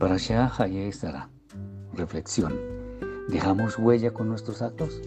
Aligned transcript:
Parashá 0.00 0.50
Haye 0.56 0.90
Sara. 0.92 1.28
Reflexión. 1.92 2.54
¿Dejamos 3.28 3.78
huella 3.78 4.14
con 4.14 4.30
nuestros 4.30 4.62
actos? 4.62 4.98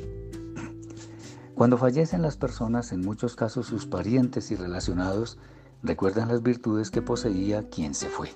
Cuando 1.55 1.79
fallecen 1.79 2.21
las 2.21 2.37
personas, 2.37 2.91
en 2.91 3.01
muchos 3.01 3.35
casos 3.35 3.65
sus 3.65 3.87
parientes 3.87 4.51
y 4.51 4.55
relacionados 4.55 5.39
recuerdan 5.81 6.27
las 6.27 6.43
virtudes 6.43 6.91
que 6.91 7.01
poseía 7.01 7.67
quien 7.69 7.95
se 7.95 8.07
fue. 8.07 8.29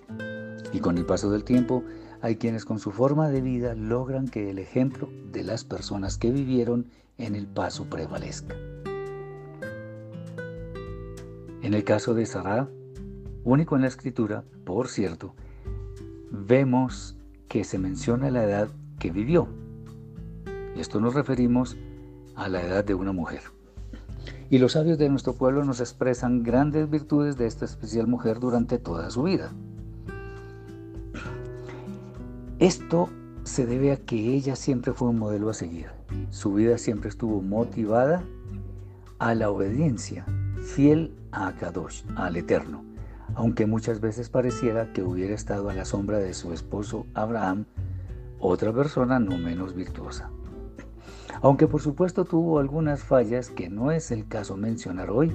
Y 0.73 0.79
con 0.79 0.97
el 0.97 1.05
paso 1.05 1.29
del 1.29 1.43
tiempo, 1.43 1.83
hay 2.21 2.38
quienes 2.38 2.65
con 2.65 2.79
su 2.79 2.92
forma 2.92 3.29
de 3.29 3.42
vida 3.42 3.75
logran 3.75 4.28
que 4.28 4.50
el 4.50 4.57
ejemplo 4.57 5.10
de 5.32 5.43
las 5.43 5.64
personas 5.64 6.18
que 6.18 6.32
vivieron 6.32 6.89
en 7.19 7.36
el 7.36 7.46
paso 7.46 7.86
prevalezca. 7.87 8.55
En 11.61 11.75
el 11.75 11.83
caso 11.83 12.15
de 12.15 12.25
Sarah, 12.25 12.68
único 13.43 13.75
en 13.75 13.83
la 13.83 13.89
escritura, 13.89 14.43
por 14.65 14.87
cierto, 14.87 15.36
vemos 16.31 17.15
que 17.47 17.63
se 17.63 17.77
menciona 17.77 18.29
la 18.31 18.43
edad 18.43 18.69
que 18.99 19.11
vivió. 19.11 19.47
Y 20.75 20.79
esto 20.79 21.00
nos 21.00 21.13
referimos 21.13 21.77
a 22.36 22.50
la 22.50 22.61
edad 22.61 22.83
de 22.83 22.93
una 22.93 23.11
mujer. 23.11 23.41
Y 24.50 24.59
los 24.59 24.73
sabios 24.73 24.97
de 24.97 25.09
nuestro 25.09 25.33
pueblo 25.33 25.65
nos 25.65 25.79
expresan 25.79 26.43
grandes 26.43 26.89
virtudes 26.89 27.37
de 27.37 27.47
esta 27.47 27.65
especial 27.65 28.07
mujer 28.07 28.39
durante 28.39 28.77
toda 28.77 29.09
su 29.09 29.23
vida. 29.23 29.51
Esto 32.59 33.09
se 33.44 33.66
debe 33.66 33.91
a 33.91 33.97
que 33.97 34.33
ella 34.33 34.55
siempre 34.55 34.94
fue 34.94 35.09
un 35.09 35.19
modelo 35.19 35.50
a 35.50 35.53
seguir. 35.53 35.88
Su 36.30 36.53
vida 36.53 36.78
siempre 36.78 37.09
estuvo 37.09 37.41
motivada 37.41 38.23
a 39.19 39.36
la 39.36 39.50
obediencia, 39.50 40.25
fiel 40.61 41.14
a 41.31 41.53
Kadosh, 41.53 42.03
al 42.16 42.36
Eterno 42.36 42.88
aunque 43.38 43.68
muchas 43.68 44.02
veces 44.02 44.30
pareciera 44.30 44.92
que 44.94 45.04
hubiera 45.04 45.36
estado 45.36 45.70
a 45.70 45.74
la 45.76 45.86
sombra 45.86 46.18
de 46.18 46.34
su 46.34 46.54
esposo 46.54 47.06
Abraham, 47.14 47.66
otra 48.40 48.74
persona 48.74 49.20
no 49.20 49.38
menos 49.38 49.76
virtuosa. 49.76 50.32
Aunque 51.44 51.68
por 51.68 51.80
supuesto 51.80 52.26
tuvo 52.26 52.58
algunas 52.58 53.04
fallas 53.04 53.52
que 53.52 53.70
no 53.70 53.92
es 53.92 54.10
el 54.10 54.28
caso 54.28 54.58
mencionar 54.58 55.12
hoy, 55.12 55.32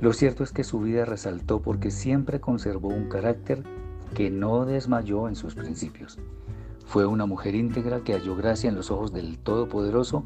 lo 0.00 0.12
cierto 0.12 0.42
es 0.42 0.50
que 0.50 0.64
su 0.64 0.80
vida 0.80 1.04
resaltó 1.04 1.62
porque 1.62 1.92
siempre 1.92 2.40
conservó 2.40 2.88
un 2.88 3.08
carácter 3.08 3.62
que 4.14 4.30
no 4.30 4.66
desmayó 4.66 5.28
en 5.28 5.36
sus 5.36 5.54
principios. 5.54 6.18
Fue 6.86 7.06
una 7.06 7.24
mujer 7.24 7.54
íntegra 7.54 8.00
que 8.00 8.14
halló 8.14 8.34
gracia 8.34 8.68
en 8.68 8.74
los 8.74 8.90
ojos 8.90 9.12
del 9.12 9.38
Todopoderoso, 9.38 10.24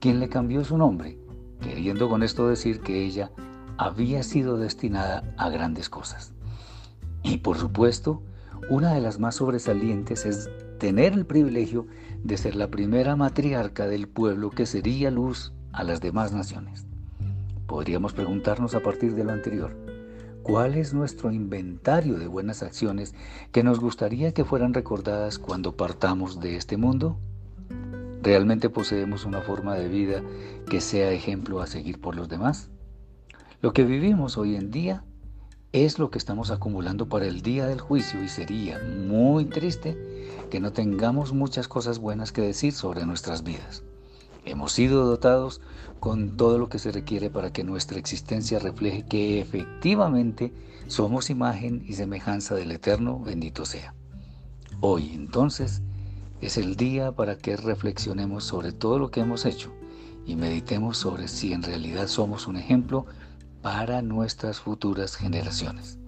quien 0.00 0.18
le 0.18 0.28
cambió 0.28 0.64
su 0.64 0.76
nombre, 0.76 1.16
queriendo 1.60 2.08
con 2.08 2.24
esto 2.24 2.48
decir 2.48 2.80
que 2.80 3.04
ella 3.04 3.30
había 3.78 4.24
sido 4.24 4.56
destinada 4.56 5.32
a 5.36 5.48
grandes 5.48 5.88
cosas. 5.88 6.34
Y 7.22 7.38
por 7.38 7.58
supuesto, 7.58 8.22
una 8.68 8.94
de 8.94 9.00
las 9.00 9.18
más 9.18 9.36
sobresalientes 9.36 10.26
es 10.26 10.50
tener 10.78 11.12
el 11.12 11.26
privilegio 11.26 11.86
de 12.22 12.36
ser 12.36 12.54
la 12.56 12.68
primera 12.68 13.16
matriarca 13.16 13.86
del 13.86 14.08
pueblo 14.08 14.50
que 14.50 14.66
sería 14.66 15.10
luz 15.10 15.52
a 15.72 15.84
las 15.84 16.00
demás 16.00 16.32
naciones. 16.32 16.86
Podríamos 17.66 18.12
preguntarnos 18.12 18.74
a 18.74 18.80
partir 18.80 19.14
de 19.14 19.24
lo 19.24 19.32
anterior, 19.32 19.76
¿cuál 20.42 20.74
es 20.74 20.92
nuestro 20.92 21.30
inventario 21.30 22.18
de 22.18 22.26
buenas 22.26 22.62
acciones 22.62 23.14
que 23.52 23.62
nos 23.62 23.80
gustaría 23.80 24.32
que 24.32 24.44
fueran 24.44 24.74
recordadas 24.74 25.38
cuando 25.38 25.76
partamos 25.76 26.40
de 26.40 26.56
este 26.56 26.76
mundo? 26.76 27.18
¿Realmente 28.22 28.68
poseemos 28.68 29.24
una 29.24 29.40
forma 29.40 29.74
de 29.76 29.88
vida 29.88 30.22
que 30.68 30.80
sea 30.80 31.10
ejemplo 31.10 31.60
a 31.60 31.66
seguir 31.66 32.00
por 32.00 32.16
los 32.16 32.28
demás? 32.28 32.70
Lo 33.62 33.72
que 33.72 33.84
vivimos 33.84 34.36
hoy 34.36 34.56
en 34.56 34.70
día 34.70 35.04
es 35.72 36.00
lo 36.00 36.10
que 36.10 36.18
estamos 36.18 36.50
acumulando 36.50 37.08
para 37.08 37.26
el 37.26 37.42
día 37.42 37.66
del 37.66 37.80
juicio 37.80 38.22
y 38.24 38.28
sería 38.28 38.80
muy 38.80 39.44
triste 39.44 39.96
que 40.50 40.58
no 40.58 40.72
tengamos 40.72 41.32
muchas 41.32 41.68
cosas 41.68 42.00
buenas 42.00 42.32
que 42.32 42.42
decir 42.42 42.72
sobre 42.72 43.06
nuestras 43.06 43.44
vidas. 43.44 43.84
Hemos 44.44 44.72
sido 44.72 45.04
dotados 45.04 45.60
con 46.00 46.36
todo 46.36 46.58
lo 46.58 46.68
que 46.68 46.80
se 46.80 46.90
requiere 46.90 47.30
para 47.30 47.52
que 47.52 47.62
nuestra 47.62 47.98
existencia 47.98 48.58
refleje 48.58 49.04
que 49.04 49.40
efectivamente 49.40 50.52
somos 50.88 51.30
imagen 51.30 51.84
y 51.86 51.92
semejanza 51.92 52.56
del 52.56 52.72
Eterno, 52.72 53.20
bendito 53.20 53.64
sea. 53.64 53.94
Hoy 54.80 55.12
entonces 55.14 55.82
es 56.40 56.56
el 56.56 56.74
día 56.74 57.12
para 57.12 57.38
que 57.38 57.56
reflexionemos 57.56 58.42
sobre 58.42 58.72
todo 58.72 58.98
lo 58.98 59.12
que 59.12 59.20
hemos 59.20 59.44
hecho 59.44 59.72
y 60.26 60.34
meditemos 60.34 60.98
sobre 60.98 61.28
si 61.28 61.52
en 61.52 61.62
realidad 61.62 62.08
somos 62.08 62.48
un 62.48 62.56
ejemplo 62.56 63.06
para 63.62 64.02
nuestras 64.02 64.60
futuras 64.60 65.16
generaciones. 65.16 65.98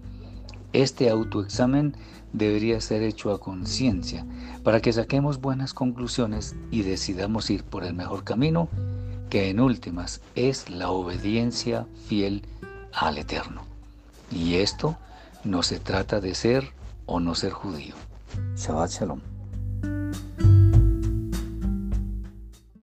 Este 0.73 1.11
autoexamen 1.11 1.97
debería 2.33 2.81
ser 2.81 3.03
hecho 3.03 3.33
a 3.33 3.41
conciencia 3.41 4.25
para 4.63 4.81
que 4.81 4.93
saquemos 4.93 5.41
buenas 5.41 5.75
conclusiones 5.75 6.57
y 6.71 6.83
decidamos 6.83 7.51
ir 7.51 7.65
por 7.65 7.85
el 7.85 7.95
mejor 7.95 8.25
camino, 8.25 8.69
que 9.29 9.51
en 9.51 9.61
últimas 9.61 10.21
es 10.35 10.71
la 10.71 10.91
obediencia 10.91 11.87
fiel 12.07 12.43
al 12.93 13.19
Eterno. 13.19 13.63
Y 14.31 14.55
esto 14.55 14.97
no 15.45 15.63
se 15.63 15.79
trata 15.79 16.21
de 16.21 16.35
ser 16.35 16.73
o 17.07 17.21
no 17.21 17.35
ser 17.35 17.53
judío. 17.53 17.95
Shabbat 18.57 18.91
Shalom. 18.91 19.32